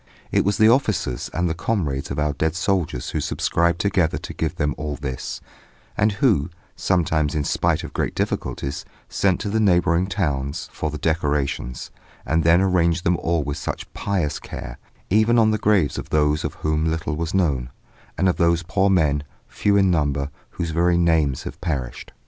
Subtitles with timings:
[0.31, 4.33] It was the officers and the comrades of our dead soldiers who subscribed together to
[4.33, 5.41] give them all this,
[5.95, 10.97] and who, sometimes in spite of great difficulties, sent to the neighbouring towns for the
[10.97, 11.91] decorations,
[12.25, 14.79] and then arranged them all with such pious care,
[15.11, 17.69] even on the graves of those of whom little was known,
[18.17, 22.11] and of those poor men, few in number, whose very names have perished.